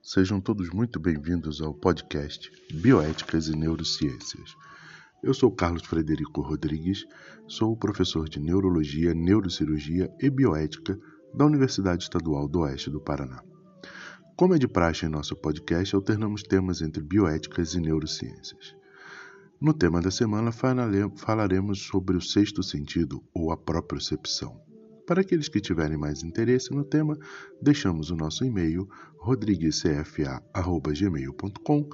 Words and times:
sejam 0.00 0.40
todos 0.40 0.70
muito 0.70 1.00
bem-vindos 1.00 1.60
ao 1.60 1.74
podcast 1.74 2.52
Bioéticas 2.72 3.48
e 3.48 3.56
Neurociências. 3.56 4.54
Eu 5.24 5.34
sou 5.34 5.50
Carlos 5.50 5.84
Frederico 5.84 6.40
Rodrigues, 6.40 7.04
sou 7.48 7.76
professor 7.76 8.28
de 8.28 8.38
Neurologia, 8.38 9.12
Neurocirurgia 9.12 10.08
e 10.20 10.30
Bioética 10.30 10.96
da 11.34 11.44
Universidade 11.44 12.04
Estadual 12.04 12.46
do 12.46 12.60
Oeste 12.60 12.90
do 12.90 13.00
Paraná. 13.00 13.42
Como 14.36 14.54
é 14.54 14.58
de 14.58 14.68
praxe 14.68 15.06
em 15.06 15.08
nosso 15.08 15.34
podcast, 15.34 15.96
alternamos 15.96 16.44
temas 16.44 16.80
entre 16.80 17.02
bioéticas 17.02 17.74
e 17.74 17.80
neurociências. 17.80 18.76
No 19.60 19.74
tema 19.74 20.00
da 20.00 20.12
semana 20.12 20.52
falaremos 20.52 21.82
sobre 21.82 22.16
o 22.16 22.20
sexto 22.20 22.62
sentido 22.62 23.20
ou 23.34 23.50
a 23.50 23.56
propriocepção. 23.56 24.69
Para 25.06 25.22
aqueles 25.22 25.48
que 25.48 25.60
tiverem 25.60 25.96
mais 25.96 26.22
interesse 26.22 26.70
no 26.72 26.84
tema, 26.84 27.18
deixamos 27.60 28.10
o 28.10 28.16
nosso 28.16 28.44
e-mail 28.44 28.88
rodriguescfa@gmail.com 29.18 31.88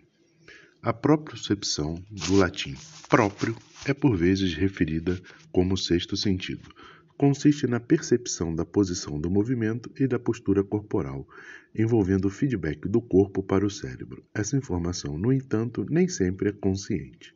A 0.82 0.94
propriocepção, 0.94 2.02
do 2.10 2.36
latim 2.36 2.74
próprio, 3.06 3.54
é 3.84 3.92
por 3.92 4.16
vezes 4.16 4.54
referida 4.54 5.20
como 5.52 5.76
sexto 5.76 6.16
sentido. 6.16 6.70
Consiste 7.18 7.66
na 7.66 7.78
percepção 7.78 8.54
da 8.54 8.64
posição 8.64 9.20
do 9.20 9.30
movimento 9.30 9.92
e 10.00 10.06
da 10.06 10.18
postura 10.18 10.64
corporal, 10.64 11.28
envolvendo 11.74 12.28
o 12.28 12.30
feedback 12.30 12.88
do 12.88 13.02
corpo 13.02 13.42
para 13.42 13.66
o 13.66 13.70
cérebro. 13.70 14.24
Essa 14.32 14.56
informação, 14.56 15.18
no 15.18 15.30
entanto, 15.30 15.84
nem 15.90 16.08
sempre 16.08 16.48
é 16.48 16.52
consciente. 16.52 17.34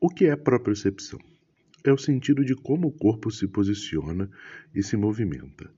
O 0.00 0.08
que 0.08 0.26
é 0.26 0.36
propriocepção? 0.36 1.18
É 1.82 1.92
o 1.92 1.98
sentido 1.98 2.44
de 2.44 2.54
como 2.54 2.86
o 2.86 2.92
corpo 2.92 3.32
se 3.32 3.48
posiciona 3.48 4.30
e 4.72 4.80
se 4.80 4.96
movimenta. 4.96 5.68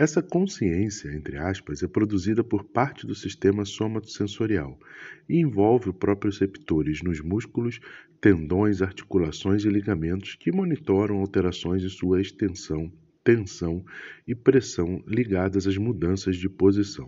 Essa 0.00 0.22
consciência, 0.22 1.12
entre 1.14 1.36
aspas, 1.36 1.82
é 1.82 1.86
produzida 1.86 2.42
por 2.42 2.64
parte 2.64 3.06
do 3.06 3.14
sistema 3.14 3.66
somatosensorial 3.66 4.80
e 5.28 5.38
envolve 5.38 5.92
proprioceptores 5.92 7.02
nos 7.02 7.20
músculos, 7.20 7.80
tendões, 8.18 8.80
articulações 8.80 9.62
e 9.66 9.68
ligamentos 9.68 10.36
que 10.36 10.50
monitoram 10.50 11.18
alterações 11.18 11.84
em 11.84 11.90
sua 11.90 12.18
extensão, 12.18 12.90
tensão 13.22 13.84
e 14.26 14.34
pressão 14.34 15.04
ligadas 15.06 15.66
às 15.66 15.76
mudanças 15.76 16.38
de 16.38 16.48
posição. 16.48 17.06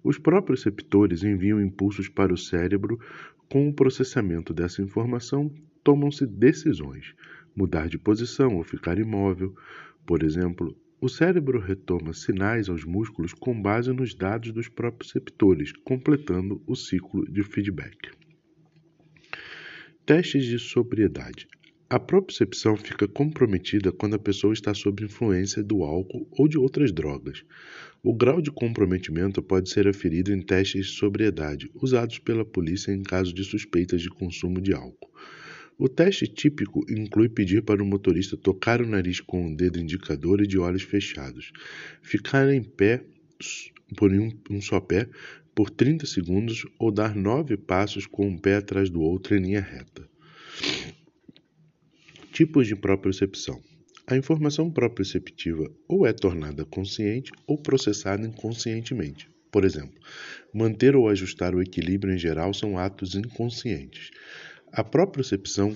Os 0.00 0.16
proprioceptores 0.16 1.24
enviam 1.24 1.60
impulsos 1.60 2.08
para 2.08 2.32
o 2.32 2.38
cérebro. 2.38 2.96
Com 3.50 3.68
o 3.68 3.74
processamento 3.74 4.54
dessa 4.54 4.80
informação, 4.80 5.52
tomam-se 5.82 6.24
decisões: 6.24 7.12
mudar 7.56 7.88
de 7.88 7.98
posição 7.98 8.54
ou 8.54 8.62
ficar 8.62 9.00
imóvel, 9.00 9.52
por 10.06 10.22
exemplo, 10.22 10.76
o 11.04 11.08
cérebro 11.10 11.58
retoma 11.58 12.14
sinais 12.14 12.70
aos 12.70 12.82
músculos 12.82 13.34
com 13.34 13.60
base 13.60 13.92
nos 13.92 14.14
dados 14.14 14.52
dos 14.52 14.70
proprioceptores, 14.70 15.70
completando 15.84 16.62
o 16.66 16.74
ciclo 16.74 17.30
de 17.30 17.42
feedback. 17.42 18.10
Testes 20.06 20.46
de 20.46 20.58
sobriedade. 20.58 21.46
A 21.90 22.00
propriocepção 22.00 22.74
fica 22.74 23.06
comprometida 23.06 23.92
quando 23.92 24.14
a 24.14 24.18
pessoa 24.18 24.54
está 24.54 24.72
sob 24.72 25.04
influência 25.04 25.62
do 25.62 25.82
álcool 25.82 26.26
ou 26.30 26.48
de 26.48 26.56
outras 26.56 26.90
drogas. 26.90 27.44
O 28.02 28.14
grau 28.14 28.40
de 28.40 28.50
comprometimento 28.50 29.42
pode 29.42 29.68
ser 29.68 29.86
aferido 29.86 30.32
em 30.32 30.40
testes 30.40 30.86
de 30.86 30.92
sobriedade, 30.92 31.70
usados 31.74 32.18
pela 32.18 32.46
polícia 32.46 32.90
em 32.90 33.02
caso 33.02 33.34
de 33.34 33.44
suspeitas 33.44 34.00
de 34.00 34.08
consumo 34.08 34.58
de 34.58 34.72
álcool. 34.72 35.10
O 35.76 35.88
teste 35.88 36.28
típico 36.28 36.84
inclui 36.88 37.28
pedir 37.28 37.62
para 37.62 37.82
o 37.82 37.86
motorista 37.86 38.36
tocar 38.36 38.80
o 38.80 38.86
nariz 38.86 39.20
com 39.20 39.46
o 39.46 39.56
dedo 39.56 39.80
indicador 39.80 40.40
e 40.40 40.46
de 40.46 40.56
olhos 40.56 40.82
fechados, 40.82 41.52
ficar 42.00 42.48
em 42.52 42.62
pé 42.62 43.04
por 43.96 44.12
um, 44.12 44.30
um 44.50 44.60
só 44.60 44.80
pé 44.80 45.08
por 45.54 45.70
30 45.70 46.06
segundos 46.06 46.64
ou 46.78 46.92
dar 46.92 47.14
nove 47.14 47.56
passos 47.56 48.06
com 48.06 48.28
um 48.28 48.38
pé 48.38 48.56
atrás 48.56 48.88
do 48.88 49.00
outro 49.00 49.36
em 49.36 49.40
linha 49.40 49.60
reta. 49.60 50.08
Tipos 52.32 52.66
de 52.66 52.76
propriocepção. 52.76 53.60
A 54.06 54.16
informação 54.16 54.70
proprioceptiva 54.70 55.70
ou 55.88 56.06
é 56.06 56.12
tornada 56.12 56.64
consciente 56.64 57.32
ou 57.46 57.56
processada 57.56 58.26
inconscientemente. 58.26 59.28
Por 59.50 59.64
exemplo, 59.64 59.94
manter 60.52 60.96
ou 60.96 61.08
ajustar 61.08 61.54
o 61.54 61.62
equilíbrio 61.62 62.12
em 62.12 62.18
geral 62.18 62.52
são 62.52 62.76
atos 62.76 63.14
inconscientes. 63.14 64.10
A 64.76 64.82
propriocepção 64.82 65.72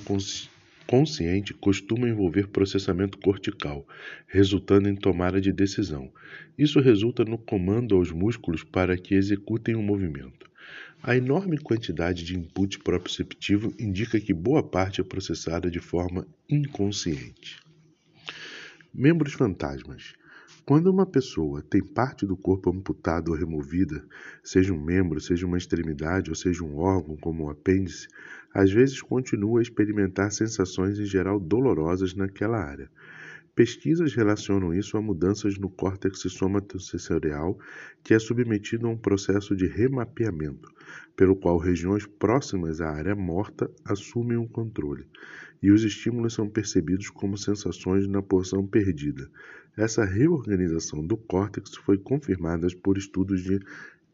consciente 0.84 1.54
costuma 1.54 2.08
envolver 2.08 2.48
processamento 2.48 3.16
cortical, 3.16 3.86
resultando 4.26 4.88
em 4.88 4.96
tomada 4.96 5.40
de 5.40 5.52
decisão. 5.52 6.12
Isso 6.58 6.80
resulta 6.80 7.24
no 7.24 7.38
comando 7.38 7.94
aos 7.94 8.10
músculos 8.10 8.64
para 8.64 8.98
que 8.98 9.14
executem 9.14 9.76
o 9.76 9.78
um 9.78 9.84
movimento. 9.84 10.50
A 11.00 11.16
enorme 11.16 11.58
quantidade 11.58 12.24
de 12.24 12.36
input 12.36 12.80
proprioceptivo 12.80 13.72
indica 13.78 14.18
que 14.18 14.34
boa 14.34 14.64
parte 14.64 15.00
é 15.00 15.04
processada 15.04 15.70
de 15.70 15.78
forma 15.78 16.26
inconsciente. 16.50 17.60
Membros 18.92 19.34
fantasmas. 19.34 20.14
Quando 20.68 20.88
uma 20.88 21.06
pessoa 21.06 21.62
tem 21.62 21.82
parte 21.82 22.26
do 22.26 22.36
corpo 22.36 22.68
amputada 22.68 23.30
ou 23.30 23.36
removida, 23.38 24.04
seja 24.44 24.70
um 24.70 24.78
membro, 24.78 25.18
seja 25.18 25.46
uma 25.46 25.56
extremidade 25.56 26.28
ou 26.28 26.36
seja 26.36 26.62
um 26.62 26.76
órgão, 26.76 27.16
como 27.16 27.44
o 27.44 27.48
apêndice, 27.48 28.06
às 28.52 28.70
vezes 28.70 29.00
continua 29.00 29.60
a 29.60 29.62
experimentar 29.62 30.30
sensações 30.30 30.98
em 30.98 31.06
geral 31.06 31.40
dolorosas 31.40 32.14
naquela 32.14 32.58
área. 32.58 32.90
Pesquisas 33.58 34.14
relacionam 34.14 34.72
isso 34.72 34.96
a 34.96 35.02
mudanças 35.02 35.58
no 35.58 35.68
córtex 35.68 36.20
somatosensorial, 36.20 37.58
que 38.04 38.14
é 38.14 38.18
submetido 38.20 38.86
a 38.86 38.90
um 38.90 38.96
processo 38.96 39.56
de 39.56 39.66
remapeamento, 39.66 40.72
pelo 41.16 41.34
qual 41.34 41.58
regiões 41.58 42.06
próximas 42.06 42.80
à 42.80 42.88
área 42.88 43.16
morta 43.16 43.68
assumem 43.84 44.36
o 44.36 44.42
um 44.42 44.46
controle, 44.46 45.08
e 45.60 45.72
os 45.72 45.82
estímulos 45.82 46.34
são 46.34 46.48
percebidos 46.48 47.10
como 47.10 47.36
sensações 47.36 48.06
na 48.06 48.22
porção 48.22 48.64
perdida, 48.64 49.28
essa 49.76 50.04
reorganização 50.04 51.04
do 51.04 51.16
córtex 51.16 51.74
foi 51.78 51.98
confirmada 51.98 52.68
por 52.80 52.96
estudos 52.96 53.42
de 53.42 53.58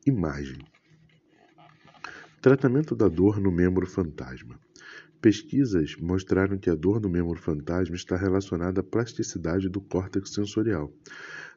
imagem. 0.06 0.56
Tratamento 2.40 2.96
da 2.96 3.08
dor 3.08 3.38
no 3.38 3.52
membro 3.52 3.86
fantasma. 3.86 4.58
Pesquisas 5.24 5.96
mostraram 5.96 6.58
que 6.58 6.68
a 6.68 6.74
dor 6.74 7.00
no 7.00 7.08
membro 7.08 7.40
fantasma 7.40 7.96
está 7.96 8.14
relacionada 8.14 8.82
à 8.82 8.84
plasticidade 8.84 9.70
do 9.70 9.80
córtex 9.80 10.34
sensorial. 10.34 10.92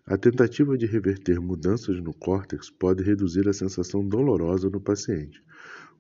A 0.05 0.17
tentativa 0.17 0.78
de 0.78 0.85
reverter 0.85 1.41
mudanças 1.41 2.01
no 2.01 2.13
córtex 2.13 2.69
pode 2.69 3.03
reduzir 3.03 3.45
a 3.45 3.51
sensação 3.51 4.07
dolorosa 4.07 4.69
no 4.69 4.79
paciente. 4.79 5.44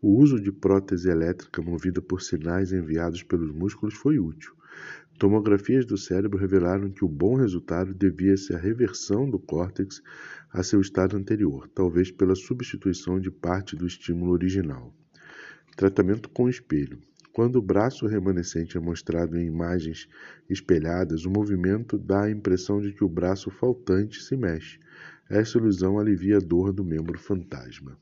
O 0.01 0.17
uso 0.17 0.39
de 0.39 0.49
prótese 0.49 1.09
elétrica 1.09 1.61
movida 1.61 2.01
por 2.01 2.21
sinais 2.21 2.71
enviados 2.71 3.21
pelos 3.21 3.51
músculos 3.51 3.95
foi 3.95 4.17
útil. 4.17 4.53
Tomografias 5.19 5.85
do 5.85 5.97
cérebro 5.97 6.39
revelaram 6.39 6.89
que 6.89 7.03
o 7.03 7.09
bom 7.09 7.35
resultado 7.35 7.93
devia-se 7.93 8.55
à 8.55 8.57
reversão 8.57 9.29
do 9.29 9.37
córtex 9.37 10.01
a 10.53 10.63
seu 10.63 10.79
estado 10.79 11.17
anterior, 11.17 11.67
talvez 11.75 12.11
pela 12.11 12.33
substituição 12.33 13.19
de 13.19 13.29
parte 13.29 13.75
do 13.75 13.85
estímulo 13.85 14.31
original. 14.31 14.95
Tratamento 15.75 16.29
com 16.29 16.47
espelho. 16.47 16.97
Quando 17.37 17.57
o 17.57 17.61
braço 17.61 18.07
remanescente 18.07 18.77
é 18.77 18.79
mostrado 18.79 19.37
em 19.37 19.45
imagens 19.45 20.09
espelhadas, 20.49 21.23
o 21.23 21.29
movimento 21.29 21.95
dá 21.95 22.23
a 22.23 22.31
impressão 22.31 22.81
de 22.81 22.91
que 22.91 23.03
o 23.03 23.07
braço 23.07 23.51
faltante 23.51 24.23
se 24.23 24.35
mexe. 24.35 24.79
Essa 25.29 25.59
ilusão 25.59 25.99
alivia 25.99 26.37
a 26.37 26.39
dor 26.39 26.73
do 26.73 26.83
membro 26.83 27.19
fantasma. 27.19 27.95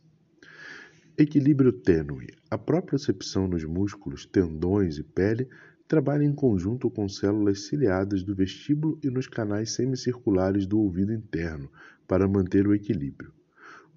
Equilíbrio 1.18 1.74
tênue. 1.74 2.30
A 2.50 2.58
própria 2.58 2.92
percepção 2.92 3.46
nos 3.46 3.66
músculos, 3.66 4.26
tendões 4.26 4.98
e 5.00 5.04
pele 5.04 5.50
Trabalha 5.86 6.24
em 6.24 6.34
conjunto 6.34 6.90
com 6.90 7.10
células 7.10 7.68
ciliadas 7.68 8.24
do 8.24 8.34
vestíbulo 8.34 8.98
e 9.04 9.10
nos 9.10 9.28
canais 9.28 9.72
semicirculares 9.72 10.66
do 10.66 10.80
ouvido 10.80 11.12
interno 11.12 11.70
para 12.08 12.26
manter 12.26 12.66
o 12.66 12.74
equilíbrio. 12.74 13.34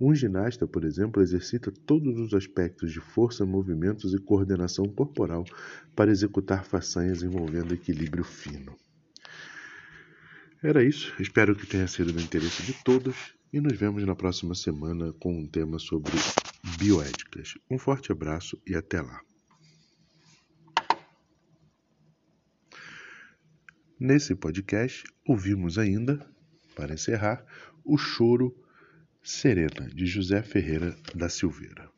Um 0.00 0.14
ginasta, 0.14 0.66
por 0.66 0.84
exemplo, 0.84 1.20
exercita 1.20 1.72
todos 1.72 2.18
os 2.20 2.32
aspectos 2.32 2.92
de 2.92 3.00
força, 3.00 3.44
movimentos 3.44 4.14
e 4.14 4.18
coordenação 4.18 4.86
corporal 4.86 5.44
para 5.96 6.10
executar 6.10 6.64
façanhas 6.64 7.22
envolvendo 7.22 7.74
equilíbrio 7.74 8.22
fino. 8.22 8.76
Era 10.62 10.84
isso, 10.84 11.14
espero 11.20 11.54
que 11.54 11.66
tenha 11.66 11.86
sido 11.88 12.12
do 12.12 12.20
interesse 12.20 12.62
de 12.62 12.72
todos 12.84 13.34
e 13.52 13.60
nos 13.60 13.76
vemos 13.76 14.04
na 14.04 14.14
próxima 14.14 14.54
semana 14.54 15.12
com 15.14 15.36
um 15.36 15.46
tema 15.46 15.78
sobre 15.78 16.12
bioéticas. 16.78 17.54
Um 17.70 17.78
forte 17.78 18.12
abraço 18.12 18.60
e 18.66 18.74
até 18.74 19.00
lá. 19.00 19.20
Nesse 23.98 24.34
podcast, 24.36 25.02
ouvimos 25.26 25.76
ainda, 25.76 26.24
para 26.76 26.94
encerrar, 26.94 27.44
o 27.84 27.98
choro 27.98 28.54
Serena, 29.22 29.88
de 29.92 30.06
José 30.06 30.42
Ferreira 30.42 30.96
da 31.14 31.28
Silveira. 31.28 31.90